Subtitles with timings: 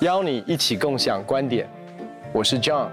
[0.00, 1.68] 邀你一起共享观点，
[2.32, 2.90] 我是 John，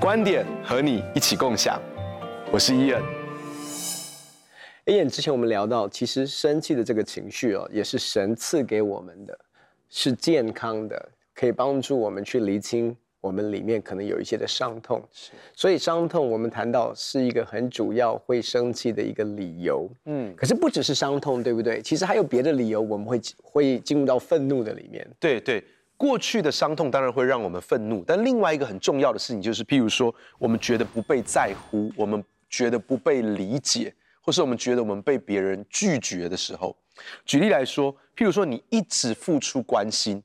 [0.00, 1.82] 观点和你一起共享，
[2.52, 3.02] 我是 Ian。
[4.86, 9.36] Ian，之前我们聊到，其实生气的这个情绪哦，也是神赐给我们的，
[9.88, 15.02] 是健康的，可以帮助我们去厘清我们里面可能有一些的伤痛。
[15.12, 19.90] 是，所以伤痛我们谈到是一个很主要会生气的一个理由。
[20.06, 21.82] 嗯，可是不只是伤痛，对不对？
[21.82, 25.06] 其实还有别的理由，我们会会进入到愤怒的里面。
[25.18, 25.64] 对对。
[25.96, 36.74] 过去的伤痛当然会让我们愤怒，但另外一个很重要的事情就是，譬如说，我们觉得不被在乎，我们觉得不被理解，或是我们觉得我们被别人拒绝的时候。
[37.26, 40.22] 举例来说，譬如说，你一直付出关心，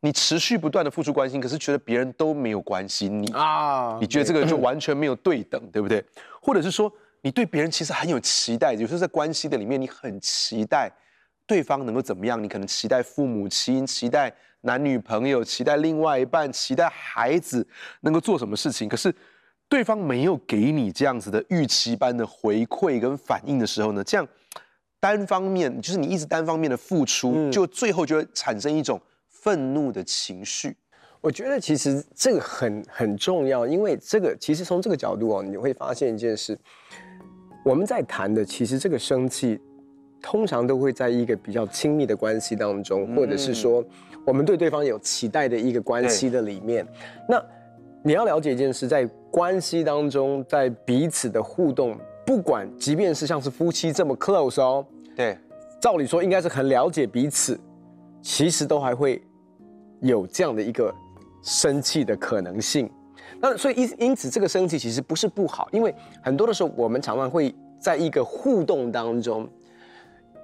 [0.00, 6.04] 你持续不断的付出关心，可是觉得别人都没有关心你啊，你觉得这个就完全没有对等，对不对？
[6.40, 6.92] 或者是说，
[7.22, 10.90] 你对别人其实很有期待，有时候在关系的里面，你很期待
[11.46, 14.32] 对方能够怎么样，你可能期待父母亲，期待。
[14.62, 17.66] 男女朋友期待另外一半，期待孩子
[18.02, 19.10] 能够做什么事情，可是
[19.70, 24.04] 对方没有给你这样子的预期般的回馈跟反应的时候呢？
[24.04, 24.28] 这样
[25.00, 29.00] 单方面就是你一直单方面的付出，嗯、就最后就会产生一种
[29.40, 30.76] 愤怒的情绪。
[31.20, 36.58] 我觉得其实这个很很重要，因为这个其实从这个角度哦，你会发现一件事，
[37.64, 39.60] 我们在谈的其实这个生气，
[40.22, 43.84] 通常都会在一个比较亲密的关系当中，或者是说。
[44.26, 46.86] 我们对对方有期待的一个关系的里面，
[47.26, 47.42] 那
[48.04, 55.38] 你要了解一件事，在关系当中，在彼此的互动，不管即便是像是夫妻这么 close 哦，对，
[55.80, 57.58] 照理说应该是很了解彼此，
[58.20, 59.20] 其实都还会
[60.00, 60.94] 有这样的一个
[61.42, 62.90] 生气的可能性。
[63.40, 69.48] 那所以因因此这个生气其实不是不好，因为很多的时候我们常常会在一个互动当中。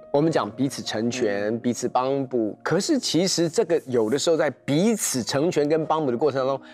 [0.09, 2.57] 我们讲彼此成全，嗯、彼此帮补。
[2.63, 6.65] 可是其实这个有的时候在彼此成全跟帮补的过程当中，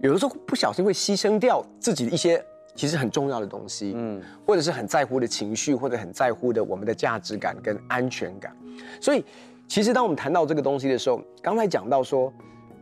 [0.00, 2.42] 有的时候不小心会牺牲掉自己的一些
[2.74, 8.56] 其实很重要的东西，嗯，或者是很在乎的情绪，或者很在乎的我们的价值感跟安全感。
[9.00, 9.24] 所以，
[9.70, 12.32] 其实当我们谈到这个东西的时候，刚才讲到说，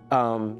[0.08, 0.58] 嗯，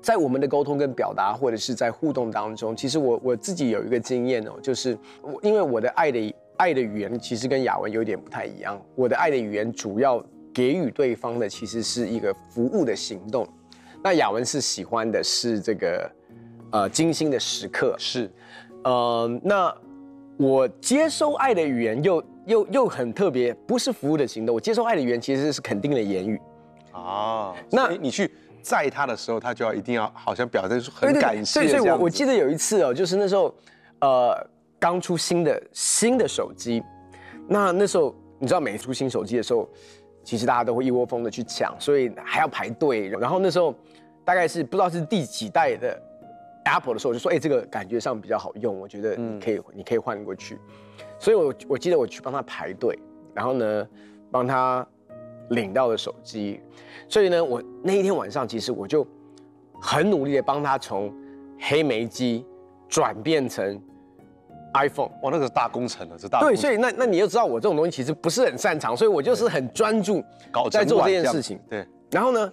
[0.00, 6.34] 在我们的沟通跟表达，或者是在互动当中，其实我我自己有一个经验哦，就是我因为我的爱的。
[6.58, 8.80] 爱的语言其实跟雅文有点不太一样。
[8.94, 10.24] 我的爱的语言主要
[10.54, 13.46] 给予对方的其实是一个服务的行动，
[14.02, 16.10] 那雅文是喜欢的是这个
[16.70, 17.94] 呃精心的时刻。
[17.98, 18.32] 是，
[18.84, 19.70] 呃，那
[20.38, 24.54] 我接收爱的语言又又又很特别，不是服务的行动。
[24.54, 26.40] 我接受爱的语言其实是肯定的言语。
[26.92, 31.60] 啊，那你去载他的时候，他就要一定要好像表现出很感谢。
[31.60, 33.54] 对，对，对，所以我我记得有一次哦，就是那时候，
[34.00, 34.46] 呃。
[34.78, 36.82] 刚出新的新的手机，
[37.48, 39.66] 那那时候你知道，每一出新手机的时候，
[40.22, 43.08] 其实大家都会一窝蜂的去抢，所以还要排队。
[43.08, 43.74] 然后那时候
[44.22, 45.98] 大概是不知道是第几代的
[46.66, 50.58] Apple 的时候，我就说：“哎，这个感觉上比较好用，我觉得你可以，嗯、你可以换过去。”
[51.18, 52.98] 所以我，我我记得我去帮他排队，
[53.34, 53.88] 然后呢，
[54.30, 54.86] 帮他
[55.50, 56.60] 领到了手机。
[57.08, 59.06] 所以呢，我那一天晚上，其实我就
[59.80, 61.14] 很努力的帮他从
[61.60, 62.44] 黑莓机
[62.88, 63.80] 转变成。
[64.74, 66.38] iPhone，哇，那个是大工程了，是大。
[66.40, 70.22] 对，所以那那你就知道我这种东西其实不是很擅长，所以我就是很专注
[70.70, 71.58] 在做这件事情。
[71.70, 72.52] 对，然后呢，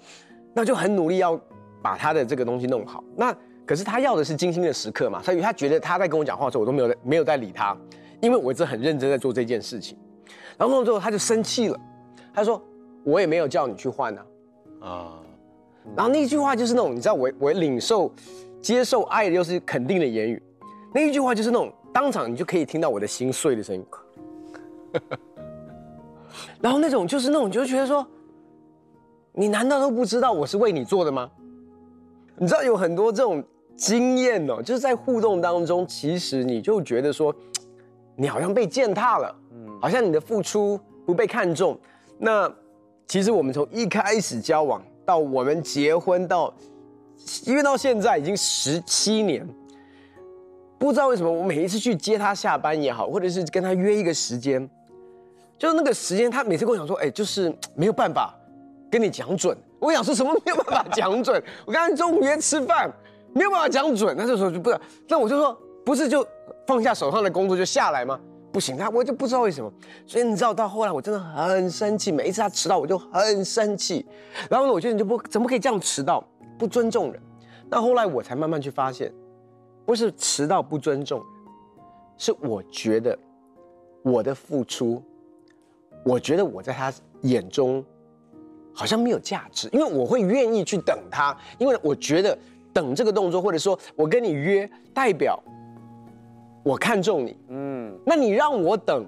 [0.53, 1.37] 那就很努力要
[1.81, 3.03] 把他的这个东西弄好。
[3.17, 3.35] 那
[3.65, 7.75] 可是他要的是精心的时刻嘛，所以他觉得他在跟我讲话的时候，我都没有没有在理他，
[8.23, 9.97] 因为我一直很认真在做这件事情。
[10.57, 11.77] 然后弄了之后，他就生气了，
[12.33, 12.61] 他说
[13.03, 14.25] ：“我也没有叫你去换啊。”
[14.81, 15.19] 啊，
[15.95, 18.09] 然后那一句话就是那种你知道我，我我领受
[18.61, 20.41] 接受爱的又是肯定的言语，
[20.93, 21.71] 那一句话就是那种。
[21.93, 23.85] 当场你就可以听到我的心碎的声音，
[26.59, 28.03] 然后那种就是那种，就觉得说，
[29.31, 31.29] 你难道都不知道我是为你做的吗？
[32.35, 33.43] 你知道有很多这种
[33.75, 37.31] 经验哦，就是在互动当中，其实你就觉得说，
[38.15, 41.77] 你好像被践踏了，嗯，好像你的付出不被看重。
[42.17, 42.51] 那
[43.07, 46.53] 其实我们从一开始交往到我们结婚到，
[47.45, 49.47] 因为到现在已经十七年。
[50.79, 54.69] 不知道为什么，我每一次去接他下班也好，或者是跟他约一个时间，
[55.57, 58.35] 就是那个时间，他每次跟我讲说，哎，就是没有办法
[58.91, 59.57] 跟你讲准。
[59.79, 61.41] 我想说什么没有办法讲准？
[61.65, 62.91] 我刚才中午约吃饭，
[63.33, 64.13] 没有办法讲准。
[64.17, 66.27] 那这时候就不是，那我就说，不是就
[66.67, 68.19] 放下手上的工作就下来吗？
[68.51, 69.71] 不行，他我就不知道为什么。
[70.05, 74.05] 所以你知道，到后来我真的很生气，每一次他迟到我就很生气。
[74.49, 76.23] 然后呢，我觉得你就不怎么可以这样迟到，
[76.57, 77.21] 不尊重人。
[77.69, 79.11] 那后来我才慢慢去发现。
[79.85, 81.21] 不是迟到不尊重，
[82.17, 83.19] 是我觉得
[84.01, 85.03] 我的付出，
[86.05, 86.93] 我觉得我在他
[87.23, 87.83] 眼中
[88.73, 92.37] 好像没有价值，因为我会愿意去等他，因为我觉得
[92.71, 95.37] 等这个动作，或者说我跟你约，代表
[96.63, 99.05] 我看重你，嗯，那你让我等，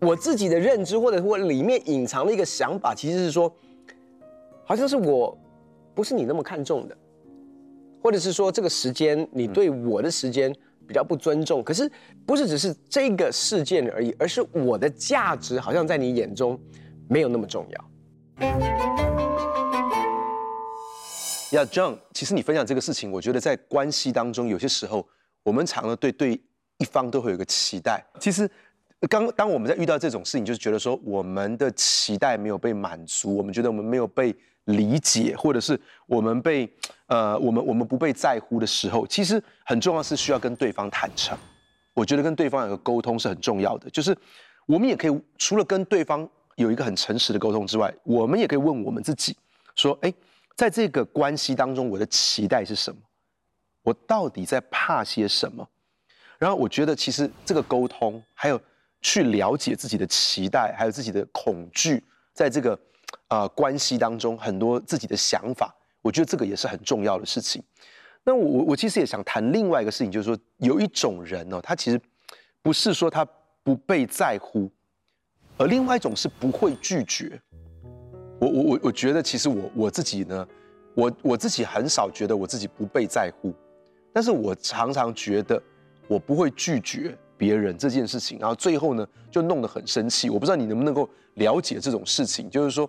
[0.00, 3.54] 我自己的认知或者我里面隐藏的一个想法，其实是说，
[4.64, 5.38] 好像是我
[5.94, 6.96] 不是你那么看重的。
[8.02, 10.50] 或者是说这个时间你对我的时间
[10.88, 11.88] 比较不尊重，可是
[12.26, 16.58] 不是只是这个事件而已，而是我的价值好像在你眼中
[17.08, 18.48] 没有那么重要。
[21.52, 25.06] 呀，John，其实你分享这个事情，我觉得在关系当中，有些时候
[25.42, 26.40] 我们常常对对
[26.78, 28.04] 一方都会有个期待。
[28.18, 28.50] 其实
[29.08, 34.34] 刚当我们在遇到这种事情，就是觉得说我们的期待没有被满足，我们觉得我们没有被。
[34.66, 36.70] 理解，或者是我们被，
[37.06, 41.36] 呃，我们我们不被在乎的时候，其实很重要是需要跟对方坦诚。
[41.94, 44.16] 我觉得跟对方有个沟通是很重要的，就是
[44.66, 49.34] 我们也可以除了跟对方有一个很诚实的沟通之外，我们也可以问我们自己，
[49.74, 50.12] 说，哎，
[50.54, 53.00] 在这个关系当中，我的期待是什么？
[53.82, 55.68] 我到底在怕些什么？
[56.38, 58.60] 然后我觉得其实这个沟通，还有
[59.00, 62.78] 去了解自己的期待，还有自己的恐惧，在这个。
[63.26, 67.62] 啊、关系当中很多自己的想法，我觉得这个也是很重要的事情。
[68.24, 72.00] 那我我我其实也想谈另外一个事情，就是说有一种人呢、哦，他其实
[72.60, 73.26] 不是说他
[73.62, 74.68] 不被在乎，
[75.56, 77.40] 而另外一种是不会拒绝。
[78.40, 80.48] 我我我我觉得其实我我自己呢，
[80.94, 83.54] 我我自己很少觉得我自己不被在乎，
[84.12, 85.62] 但是我常常觉得
[86.08, 90.30] 我不会拒绝别人这件事情，然后最后呢就弄得很生气。
[90.30, 92.88] 我不知道你能不能够了解这种事情，就是说。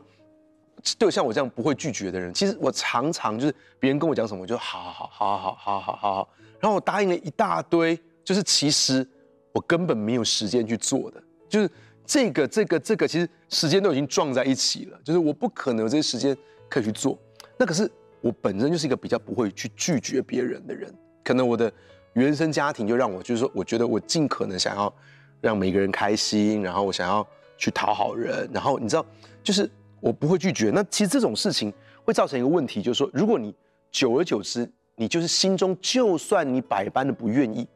[0.98, 6.30] 对，像我这样不会拒绝的人，其实我常常就是别人跟我讲什么，我就好好好好好好好好好，
[6.60, 9.08] 然后我答应了一大堆，就是其实
[9.54, 11.70] 我根本没有时间去做的，就是
[12.04, 16.36] 这个这个这个，其实时间都已经撞在一起了，就是我不可能有这些时间
[16.68, 17.16] 可以去做。
[17.60, 17.88] 那可是
[18.20, 20.92] 我本身就是一个比较不会去拒绝别人的人，
[21.32, 21.72] 可能我的
[22.14, 24.94] 原生家庭就让我就是说，我觉得我尽可能想要
[25.40, 27.26] 让每个人开心，然后我想要
[27.58, 29.06] 去讨好人，然后你知道
[29.42, 29.70] 就是。
[30.02, 30.72] 我不会拒绝。
[30.72, 31.72] 那其实这种事情
[32.04, 33.54] 会造成一个问题，就是说，如果你
[33.92, 37.68] 久而久之，你就是心中就算你百般的不愿意，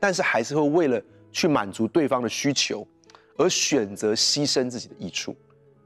[0.00, 0.98] 但是还是会为了
[1.30, 2.88] 去满足对方的需求，
[3.36, 5.36] 而选择牺牲自己的益处。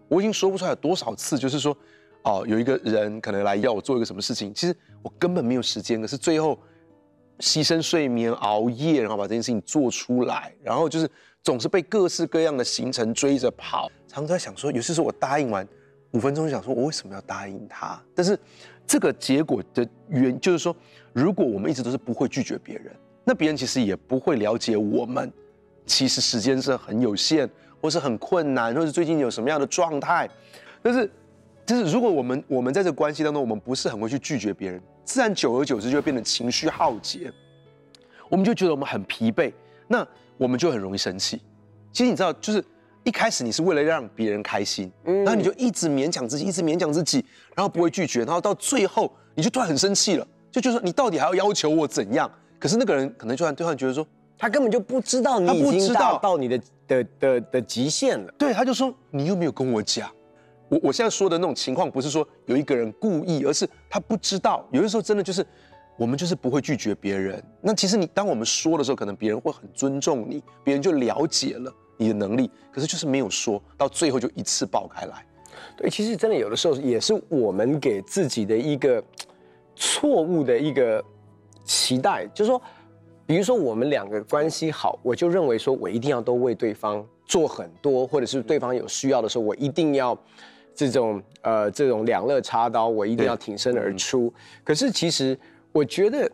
[0.06, 1.76] 我已经说不出来多少次，就是说，
[2.22, 6.56] 哦，有一个人可能来要我做一个什么事情，其实我根本没有时间，可是最后
[7.38, 11.08] 牺牲睡眠、熬夜，然后把这件事情做出来，然后就是
[11.42, 13.90] 总是被各式各样的行程追着跑。
[14.08, 15.66] 常常在想说，有些时候我答应完
[16.12, 18.00] 五分钟想说，我为什么要答应他？
[18.14, 18.38] 但是
[18.86, 20.74] 这个结果的原就是说，
[21.12, 22.94] 如果我们一直都是不会拒绝别人，
[23.24, 25.32] 那别人其实也不会了解我们。
[25.86, 27.48] 其实时间是很有限，
[27.80, 30.28] 或是很困难，或是最近有什么样的状态。
[30.80, 31.10] 但是，
[31.66, 37.32] 就是如果我们我们在这个关系当中，我们不是很会去拒绝别人，自然久而久之就会变得情绪耗竭，
[38.28, 39.52] 我们就觉得我们很疲惫，
[39.88, 40.06] 那
[40.36, 41.40] 我们就很容易生气。
[41.92, 42.64] 其实你知道，就是。
[43.06, 47.22] 一开始你是为了让别人开心，嗯，然后你就一直勉强自己，一直勉强自己，
[47.54, 52.30] 然后不会拒绝，然后到最后你就突然很生气了，就觉得说你到底还要要求我怎样？
[52.58, 54.06] 可是那个人可能突然突然觉得说，
[54.38, 56.58] 他根本就不知道你已经达到你的
[56.88, 58.32] 的的的极限了。
[58.38, 60.10] 对，他就说你又没有跟我讲。
[60.74, 64.66] 我我现在说的那种情况不是说有一个人故意，而是他不知道。
[64.72, 65.46] 有的时候真的就是
[65.96, 67.40] 我们就是不会拒绝别人。
[67.60, 71.72] 那其实你当我们说的时候，可能别人会很尊重你，别人就了解了。
[71.96, 75.24] 你的能力，可是就是没有说到最后就一次爆开来。
[75.76, 79.02] 对，其实真的有的时候也是我们给自己的一个
[79.76, 81.02] 错误的一个
[81.62, 82.60] 期待，就是说，
[83.24, 90.18] 比如说我们两个关系好，我就认为说我一定要都为对方做很多，或者是对方有需要的时候，我一定要
[90.74, 94.32] 这种呃这种两肋插刀，我一定要挺身而出。
[94.62, 95.38] 可是其实
[95.72, 96.30] 我觉得。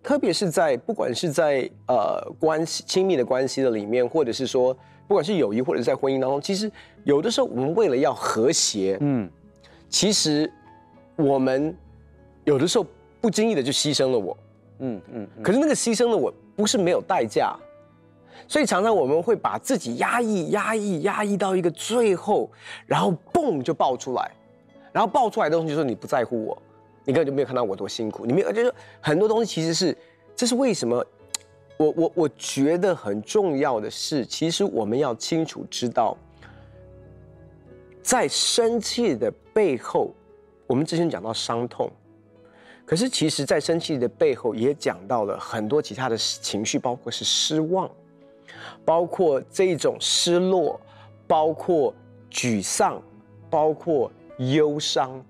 [0.00, 4.72] 特别是在不管是在呃关系亲密的关系的里面，或者是说
[5.06, 6.70] 不管是友谊或者在婚姻当中，其实
[7.04, 9.28] 有的时候我们为了要和谐，嗯，
[9.90, 10.50] 其实
[11.16, 11.76] 我们
[12.44, 12.86] 有的时候
[13.20, 14.38] 不经意的就牺牲了我，
[14.78, 17.54] 嗯嗯，可是那个牺牲了我不是没有代价，
[18.46, 22.50] 所以常常我们会把自己压抑、压抑、压抑到一个最后，
[22.86, 24.30] 然后嘣就爆出来，
[24.92, 26.62] 然后爆出来的东西就是说你不在乎我。
[27.04, 29.96] 你根本就没有看到我多辛苦，你没有，就是很多东西其实是，
[30.36, 31.02] 这是为什么？
[31.78, 36.14] 我我我觉得很重要的是，其实我们要清楚知道，
[38.02, 40.12] 在生气的背后，
[40.66, 41.90] 我们之前讲到伤痛，
[42.84, 47.90] 可是其实，在生气的背后也讲到了很多其他的情绪，包括是失望，
[48.84, 50.80] 包括这种失落，
[51.26, 51.94] 包括
[52.30, 53.02] 沮丧，
[53.50, 55.24] 包括忧伤。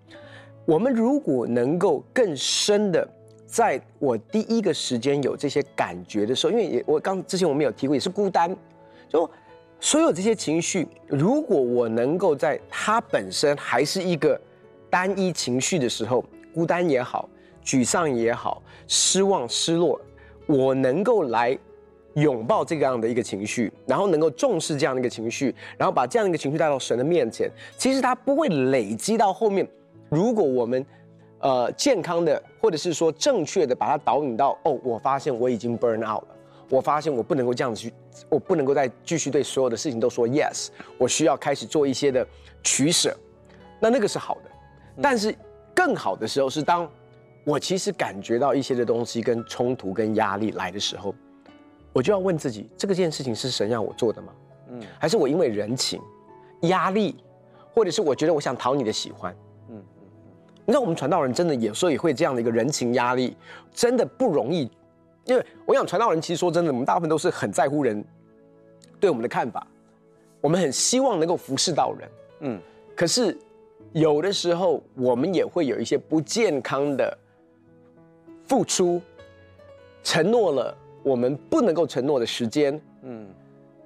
[0.65, 3.09] 我们如果能够更深的，
[3.47, 8.55] 在我第一个时间有这些感觉的时候，因为也我刚之前我们有提过，也是孤单，
[9.09, 9.29] 就
[9.81, 14.39] 所有这些情绪，如果我能够在它本身还是一个
[14.91, 16.23] 单一情绪的时候，
[16.53, 17.27] 孤单也好，
[17.65, 19.99] 沮丧也好，失望、失落，
[20.47, 21.57] 我能够来
[22.21, 29.67] 拥抱这个样的一个情绪，然后能够重视这样的一个情绪，然后把这样的一个情绪带到神的面前，其实它不会累积到后面。
[30.09, 30.85] 如果我们
[31.41, 36.29] 呃健康的，或者是说正确的把它导引到哦，我发现我已经 burn out 了。
[36.71, 37.93] 我发现我不能够这样子去，
[38.29, 42.27] 我不能够再继续对所有的事情都说 yes，我需要开始做一些的
[42.63, 43.17] 取舍，
[43.81, 44.51] 那那个是好的。
[45.01, 45.35] 但是
[45.75, 46.87] 更好的时候是当
[47.45, 51.15] 我其实感觉到一些的东西跟冲突跟压力来的时候，
[51.99, 54.33] 我就要问自己，这个件事情是神让我做的吗？
[54.71, 56.01] 嗯，还是我因为人情、
[56.61, 57.17] 压力，
[57.75, 59.35] 或者是我觉得我想讨你的喜欢？
[59.69, 60.03] 嗯嗯，
[60.65, 63.37] 你知道我们传道人真的有时候也会这样的一个人情压力，
[63.75, 64.71] 真的不容易。
[65.25, 68.05] 因为我想传道人，其实说真的，我们大部分都是很在乎人
[69.01, 69.67] 对我们的看法，
[70.41, 72.09] 我们很希望能够服侍到人，
[72.43, 72.61] 嗯。
[72.95, 73.37] 可是
[73.93, 77.19] 有的时候，我们也会有一些不健康的
[78.47, 79.03] 付出，
[80.05, 83.27] 承诺了我们不能够承诺的时间，嗯，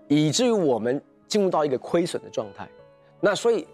[0.08, 2.68] 以至于我们进入到一个亏损的状态。
[3.20, 3.66] 那所以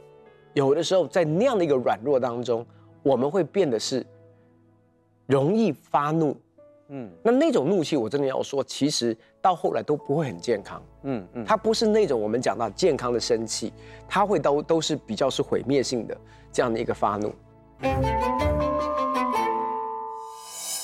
[0.54, 2.66] 有的时候，在那样的一个软弱当中，
[3.02, 4.04] 我们会变得是
[5.26, 6.36] 容易发怒。
[6.90, 10.82] 嗯，那那种怒气，我真的要说，其实到后来都不会很健康。
[11.02, 13.72] 嗯嗯，它不是那种我们讲到健康的生气，
[14.08, 16.16] 它会都都是比较是毁灭性的
[16.50, 17.32] 这样的一个发怒。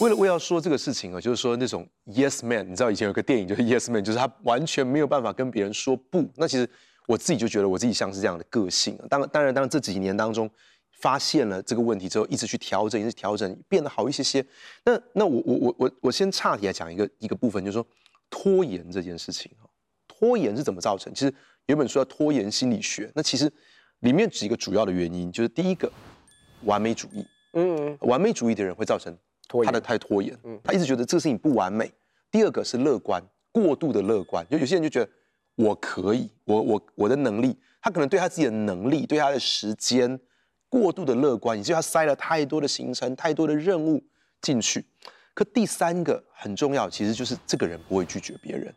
[0.04, 6.28] 为了我要说这个事情啊，就是说那种 yes man，你知道以前有个电影就是 yes man，就是他完全没有办法跟别人说不。
[6.36, 6.68] 那其实
[7.06, 8.96] 我自己就觉得我自己像是这样的个性。
[8.98, 10.50] 啊当然当然当然这几年当中。
[11.00, 14.42] 发现了这个问题之后，一直去调整，一直调整，变得好一些些。
[14.86, 17.86] 那那我我我我我先岔题来讲一个一个部分，就是说
[18.30, 19.52] 拖延这件事情。
[20.08, 21.12] 拖延是怎么造成？
[21.12, 21.34] 其实
[21.66, 23.52] 有本书叫《拖延心理学》，那其实
[23.98, 25.92] 里面几个主要的原因，就是第一个，
[26.62, 27.26] 完美主义。
[27.52, 29.14] 嗯，完美主义的人会造成
[29.64, 30.36] 他的太拖延。
[30.44, 31.92] 嗯，他一直觉得这个事情不完美。
[32.30, 33.22] 第二个是乐观，
[33.52, 35.10] 过度的乐观，就有些人就觉得
[35.54, 40.18] 我可以，我我我的能力，他可能对他自己的能力，对他的时间。
[40.66, 44.02] 过度的乐观，以至于他塞了太多的行程、太多的任务
[44.42, 44.84] 进去。
[45.32, 48.74] 可第三个很重要，其实就是这个人不会拒绝别人，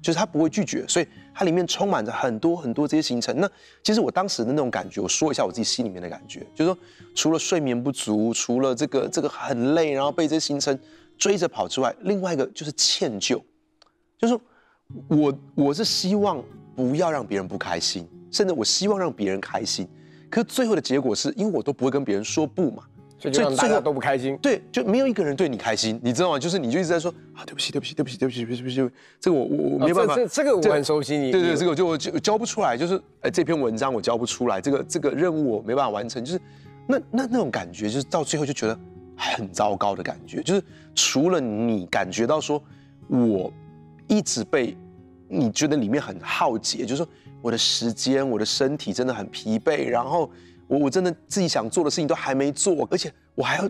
[0.00, 3.34] 就是他不会拒绝，所以它里面充满着很多很多这些行程。
[3.38, 3.50] 那
[3.82, 6.78] 其实我当时的那种感觉，我说一下我自己心里面的感觉，就是说，
[7.14, 10.78] 除了睡眠不足，除了这个这个很累，然后被这些行程
[11.16, 13.42] 追着跑之外，另外一个就是歉疚，
[14.16, 14.38] 就是
[15.08, 16.42] 我我是希望
[16.76, 19.88] 不要让别人不开心，甚至我希望让别人开心。
[20.30, 22.84] 可是最后的结果是因为我都不会跟别人说不嘛，
[23.18, 24.36] 所以就让大家都不开心。
[24.38, 26.38] 对，就没有一个人对你开心，你知道吗？
[26.38, 30.14] 就是你就一直在说啊，对不起，对不起，对不起，对不起，对不起，对不起，这个我我我没办法。
[30.14, 31.32] 这这个我很熟悉你。
[31.32, 36.40] 对对，这个我就我就交不出来，就是哎这篇文章我教不出来，这个这个任务我没办法完成，就是
[36.86, 38.78] 那那那种感觉，就是到最后就觉得
[39.16, 40.62] 很糟糕的感觉，就是
[40.94, 42.62] 除了你感觉到说
[43.08, 43.52] 我
[44.06, 44.76] 一直被
[45.28, 47.08] 你觉得里面很耗竭，就是说。
[47.40, 50.28] 我的时间，我的身体真的很疲惫，然后
[50.68, 53.68] 我我真的自己想做的事情都还没做，而且我还要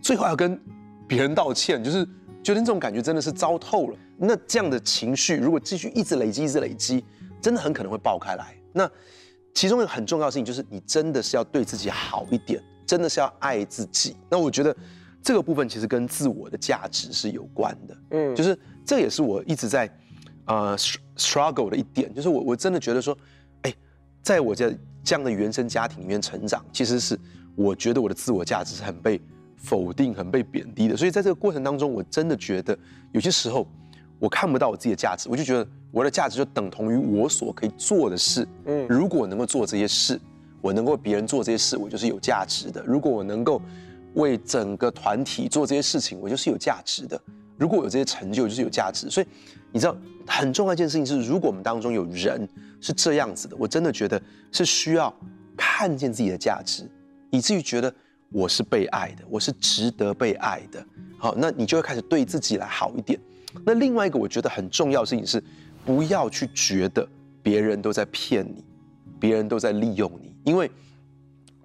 [0.00, 0.58] 最后要跟
[1.06, 2.04] 别人道歉，就是
[2.42, 3.98] 觉得这种感觉真的是糟透了。
[4.16, 7.04] 那这样的情绪如果继续一直累积，一直累积，
[7.42, 8.54] 真的很可能会爆开来。
[8.72, 8.90] 那
[9.52, 14.16] 其中一个很重要的事情就是，你真的是要对自己好一点，真的是要爱自己。
[14.30, 14.74] 那我觉得
[15.22, 19.92] 这个部分其实跟自我的价值是有关的，嗯，就是这也是我一直在。
[20.46, 20.76] 呃
[21.16, 23.16] ，struggle 的一点就是我我真的觉得说，
[23.62, 23.72] 哎，
[24.20, 27.18] 在我这这样的原生家庭里面成长，其实是
[27.54, 29.20] 我觉得我的自我价值是很被
[29.56, 30.96] 否定、很被贬低的。
[30.96, 32.78] 所以在这个过程当中，我真的觉得
[33.12, 33.66] 有些时候
[34.18, 38.46] 我看不到我自己的价值，我就觉得我的价值就等同于我所可以做的事。
[38.66, 40.20] 嗯，如果我能够做这些事，
[40.60, 42.82] 我能够为别人做这些事，我就是有价值的。
[42.86, 43.60] 如果我能够
[44.14, 47.20] 为整个团体做这些事情，我就是有价值的。
[47.60, 49.08] 如果有这些成就，就是有价值。
[49.08, 49.26] 所以
[49.70, 49.96] 你知道。
[50.26, 52.48] 很重要一件事情是，如果我们当中有人
[52.80, 54.20] 是这样子的，我真的觉得
[54.52, 55.12] 是需要
[55.56, 56.88] 看见自己的价值，
[57.30, 57.92] 以至于觉得
[58.30, 60.86] 我是被爱的，我是值得被爱的。
[61.18, 63.18] 好，那你就会开始对自己来好一点。
[63.64, 65.42] 那另外一个我觉得很重要的事情是，
[65.84, 67.04] 不要去觉得
[67.42, 68.62] 别人都在骗你，
[69.18, 70.70] 别人都在利用你，因为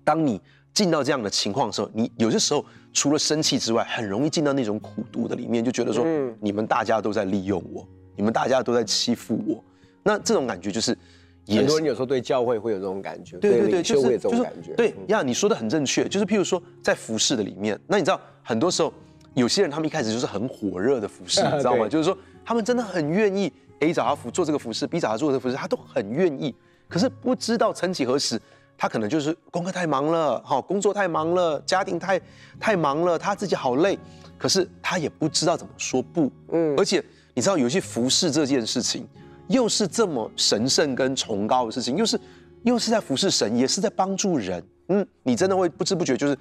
[0.04, 0.42] 当你
[0.74, 7.86] 进到这样的情况的时候，你有些时候除了生气之外，很容易进到那种苦毒的里面，就觉得说，嗯，你们大家都在利用我，
[8.16, 9.62] 你们大家都在欺负我。
[10.02, 10.98] 那这种感觉就是，
[11.46, 14.74] 很多人有时候对教会会有这种感觉，对对对，就会有这种感觉。
[14.76, 18.94] 对呀，你说的很正确，就是譬如说在服饰的里面，那你知道很多时候
[19.34, 21.90] 有些人他们一开始就是很火热的服饰， 你知道吗？
[21.90, 26.56] 就是说他们真的很愿意，A 找他服做这个服饰，B 找他做这个服饰，他都很愿意。
[26.88, 28.42] 可是不知道曾几何时。
[28.78, 32.22] 他可能就是功课太忙了，好，工作太忙了，家庭太
[32.60, 33.98] 太忙了，他自己好累，
[34.38, 37.04] 可是他也不知道怎么说不，嗯，而且
[37.34, 39.08] 你知道，有些服侍这件事情，
[39.48, 42.20] 又是这么神圣跟崇高的事情，又是
[42.64, 46.38] 又是在服侍神，也是在帮助人，嗯，你真的会不知不觉就是，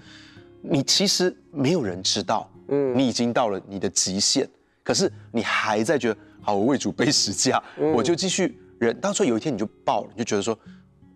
[0.60, 4.48] 你其实没有人知道，嗯，你已经到了你的极限，
[4.82, 10.58] 可是你还在觉得，好，我为主背十架，嗯，我就继续忍，到时候有一天你就爆了，你就觉得说。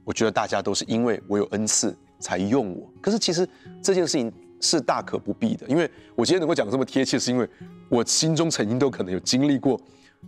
[0.09, 3.47] 我觉得大家都是因为我有恩赐才用我，可是其实
[3.83, 5.67] 这件事情是大可不必的。
[5.67, 7.47] 因为我今天能够讲这么贴切，是因为
[7.91, 9.79] 我心中曾经都可能有经历过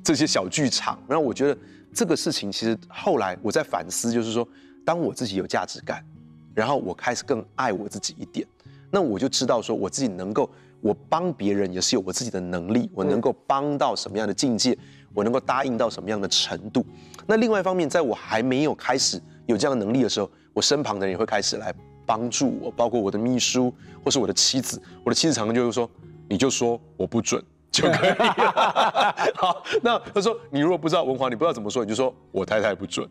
[0.04, 1.02] 这些小剧场。
[1.08, 1.58] 然后我觉得
[1.94, 4.46] 这个事情其实后来我在反思，就是说，
[4.84, 6.04] 当我自己有价值感，
[6.52, 8.46] 然后我开始更爱我自己一点，
[8.90, 10.50] 那我就知道说我自己能够，
[10.82, 14.76] 我帮别人也是有我自己的能力，我能够帮到什么样的境界，
[15.14, 16.84] 我能够答应到什么样的程度。
[17.26, 19.18] 那另外一方面，在我还没有开始。
[19.50, 21.74] 有这样的能力的时候，我身旁的人也会开始来
[22.06, 23.72] 帮助我，包括我的秘书
[24.04, 24.80] 或是我的妻子。
[25.04, 25.88] 我的妻子常常就会说
[26.28, 29.14] ：“你就说我不准就可以了。
[29.36, 33.08] ”好，那他说：“你如果不知道文华，你不知道怎么说，你就说我太太不准。”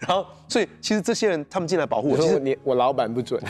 [0.00, 3.42] 然后，所以其实这些人他们进来保护我，其实你我老板不准。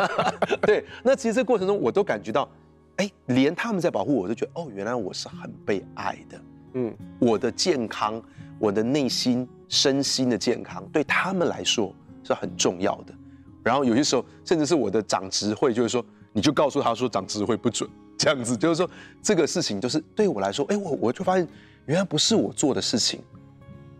[0.62, 2.48] 对，那其实这过程中我都感觉到，
[2.96, 6.40] 哎，连他们在保护我，都觉得哦，原来我是很被爱的。
[6.74, 8.22] 嗯，我的健康。
[8.62, 11.92] 我的内心、身心的健康对他们来说
[12.22, 13.12] 是很重要的。
[13.60, 18.88] 然后有些时候，甚至是我的长执会，就是说，你就告诉他说，长执会不准这样子，就是说，
[19.20, 21.48] 这个事情就是对我来说，哎，我我就发现，
[21.86, 23.20] 原来不是我做的事情，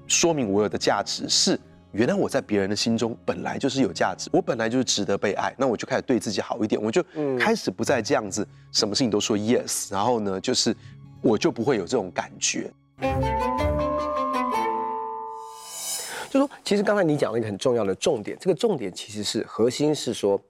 [0.06, 1.58] 说明我有的价值是，
[1.90, 5.52] 原来我在别人的心中本来就是有价值，我本来就是值得被爱。
[5.58, 7.04] 那我就开始对自己好一点，我就
[7.36, 10.72] 开始不再这样子，什么事情都说 yes，然后呢，就是
[11.20, 12.72] 我就不会有这种感觉。
[16.32, 20.40] 就说，其实刚才你讲了一个很重要的重点，这个重点其实是核心是说，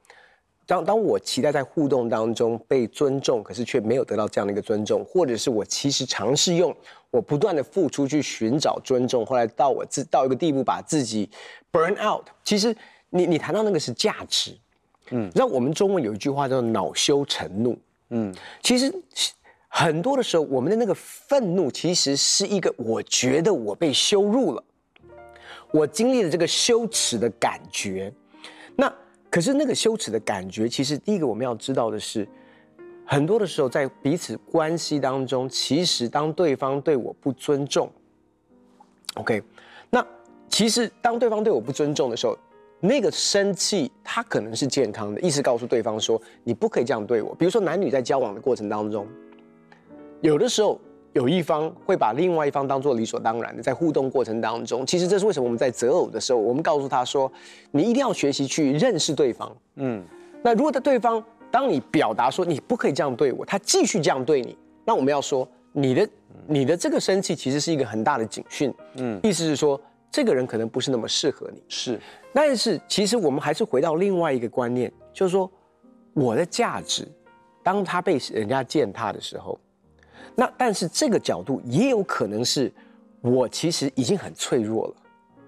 [0.64, 6.72] 当当我期待在互动当中被尊重，可是却没有得到这样的一个尊重，或者是我其实尝试用
[7.10, 11.28] 我不断的付出去寻找尊重，后来到我自到一个地步把自己
[11.72, 12.28] burn out。
[12.44, 12.72] 其实
[13.10, 14.56] 你你谈到那个是价值，
[15.10, 17.76] 嗯，让我们中文有一句话叫做恼羞成怒，
[18.10, 18.94] 嗯，其实
[19.66, 24.62] 很多的时候我们的那个愤怒其实是一个我觉得我被羞辱了。
[25.72, 28.12] 我经历了这个羞耻的感觉，
[28.76, 28.92] 那
[29.30, 32.28] 可是那个羞耻的感觉，其实第一个我们要知道的是，
[33.06, 37.90] 很多的时候在彼此关系当中，其实当对方对我不尊重
[39.14, 39.42] ，OK，
[39.88, 40.06] 那
[40.48, 42.36] 其实当对方对我不尊重的时候，
[42.78, 47.34] 那个生气他可能是健康的，意思告诉对方说你不可以这样对我。
[47.34, 49.08] 比如说男女在交往的过程当中，
[50.20, 50.78] 有的时候。
[51.12, 57.30] 有一方会把另外一方当做理所当然的，在互动过程当中，其实这是为什么我们在择偶的时候，我们告诉他说，
[57.70, 59.54] 你一定要学习去认识对方。
[59.76, 60.02] 嗯，
[60.42, 66.08] 那如果在对方当你表达说你不可以这样对我，他继续这样对你，那我们要说你的
[66.46, 68.72] 你的这个生气其实是一个很大的警讯。
[68.94, 69.78] 嗯，意思是说
[70.10, 71.62] 这个人可能不是那么适合你。
[71.68, 72.00] 是，
[72.32, 75.50] 但是其实我们还是回到另外一个观念，就是说
[76.14, 77.06] 我的价值，
[77.62, 79.60] 当他被人家践踏的时候。
[80.34, 82.72] 那但是这个角度也有可能是，
[83.20, 84.94] 我其实已经很脆弱了。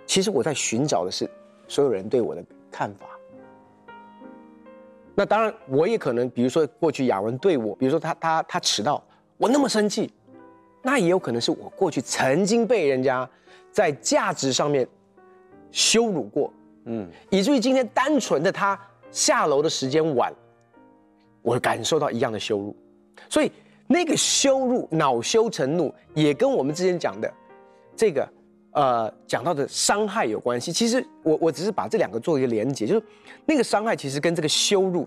[0.07, 1.29] 其实我在寻找的是
[1.67, 3.07] 所有人对我的看法。
[5.15, 9.03] 那当然，我也可能，比如说过去雅文对我，比如说他他他迟到，
[9.39, 10.13] 我那么生气，
[10.83, 13.29] 那也有可能是我过去曾经被人家
[13.73, 14.87] 在价值上面
[15.71, 16.53] 羞辱过，
[16.85, 18.79] 嗯，以至于今天单纯的他
[19.11, 20.33] 下楼的时间晚，
[21.43, 22.77] 我感受到一样的羞辱，
[23.31, 23.51] 所以。
[23.87, 27.33] 那个羞辱、恼羞成怒，也跟我们之前讲的
[27.95, 28.29] 这个，
[28.73, 30.73] 呃，讲到的伤害有关系。
[30.73, 33.03] 其实我我只是把这两个做一个连结，就是
[33.45, 35.07] 那个伤害其实跟这个羞辱，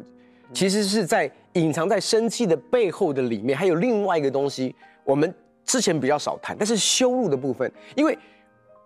[0.54, 5.34] 其实是在隐藏在生气的背后的里面，还有另外一个东西，我们
[5.66, 8.18] 之前比较少谈，但是羞辱的部分，因为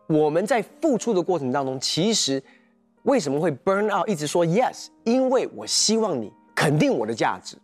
[0.07, 2.41] 我们在付出的过程当中，其实
[3.03, 7.57] 为什么会 burn out，一直说 yes，因为我希望你肯定我的价值。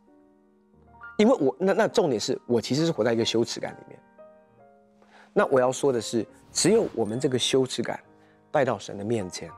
[1.18, 4.00] 因为我那那重点是我其实是活在一个羞耻感里面。
[5.34, 8.00] 那我要说的是，只有我们这个羞耻感
[8.50, 9.50] 带到神的面前，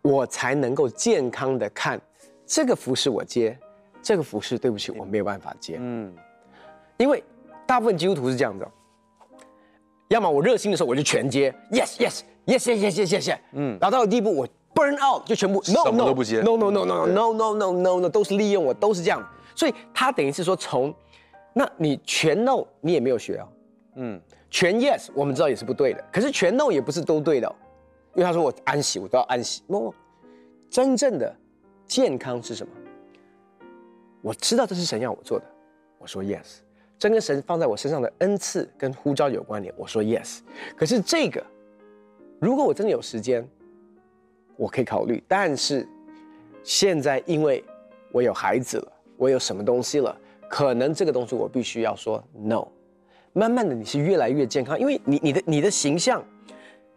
[0.00, 2.00] 我才能够健康的看
[2.46, 3.58] 这个服饰我接，
[4.00, 5.76] 这个服饰对不起，我没有办法接。
[5.78, 6.14] 嗯，
[6.96, 7.22] 因为
[7.66, 8.66] 大部分基督徒是这样子，
[10.08, 17.06] 要么我热心的时候我就全接，yes yes yes yes yes yes yes，嗯，然后到了第一步我 burn out 就全部 no no 都不接，no no no no
[17.06, 19.22] no no no no no 都是利用我，都是这样，
[19.54, 20.94] 所以他等于是说从，
[21.52, 23.48] 那你全 no 你也没有学啊，
[23.96, 27.54] 嗯，全 yes 我们知道也是不对的，可是全 no 也不是都对的，
[28.14, 29.92] 因为他说我安息我都要安息，no，
[30.70, 31.34] 真正的
[31.86, 32.72] 健康是什么？
[34.22, 35.44] 我知道这是神要我做的，
[35.98, 36.58] 我说 yes。
[36.98, 40.38] 这跟神放在我身上的恩赐跟呼召有关联，我说 yes。
[40.76, 41.44] 可是这个，
[42.38, 43.44] 如果我真的有时间，
[44.56, 45.20] 我可以考虑。
[45.26, 45.84] 但是
[46.62, 47.64] 现在因为
[48.12, 52.66] 我有孩子了，我有什么东西了，可能这个东西我必须要说 no。
[53.32, 56.20] 慢慢的，你是越来越健康，因为你你的你的形象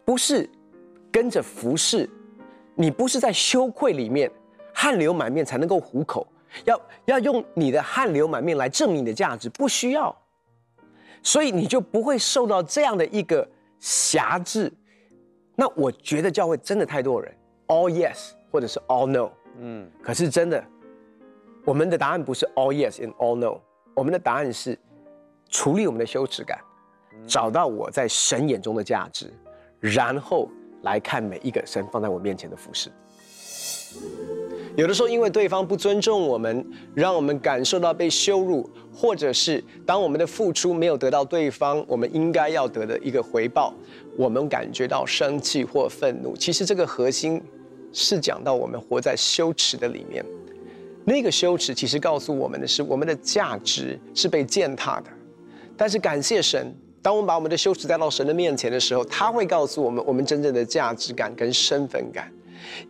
[0.04, 0.50] 不是
[1.12, 2.10] 跟着服饰，
[2.74, 4.32] 你不是在羞愧里面
[4.74, 6.26] 汗流满面才能够糊口。
[6.64, 10.16] 要要用你的汗流满面来证明你的价值，不需要，
[11.22, 13.48] 所以你就不会受到这样的一个
[13.80, 14.74] 辖制。
[15.56, 17.32] 那我觉得教会真的太多人
[17.68, 20.64] ，all yes 或者是 all no，嗯，可是真的，
[21.66, 23.60] 我们的答案不是 all yes and all no，
[23.96, 24.78] 我们的答案是
[25.50, 26.60] 处理我们的羞耻感，
[27.26, 29.34] 找到我在神眼中的价值，
[29.80, 30.48] 然后
[30.84, 32.92] 来看每一个神放在我面前的服饰。
[34.78, 43.74] 有的时候，因为对方不尊重我们，让我们感受到被羞辱，或者是当我们的付出没有得到对方我们应该要得的一个回报，
[44.16, 46.38] 我们感觉到生气或愤怒。
[46.38, 47.42] 其实这个核心
[47.92, 50.24] 是讲到我们活在羞耻的里面。
[51.06, 55.10] 那个羞耻其实告诉我们的是，我们的价值是被践踏的。
[55.78, 62.32] 但是感谢神，当我们把我们的羞耻带到神的面前的时候，他会告诉我们我们真正的价值感跟身份感。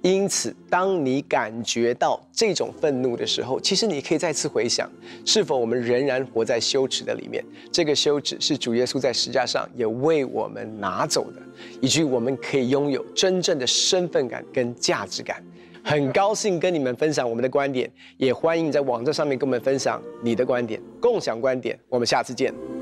[0.02, 4.90] 因此，当你感觉到这种愤怒的时候，其实你可以再次回想，
[5.26, 7.44] 是否我们仍然活在羞耻的里面？
[7.74, 11.42] 这个羞耻是主耶稣在十字架上也为我们拿走的，
[11.82, 15.44] 以及我们可以拥有真正的身份感跟价值感。
[15.86, 21.80] 很高兴跟你们分享我们的观点，也欢迎你在网站上面跟我们分享你的观点，共享观点。
[21.88, 22.75] 我们下次见。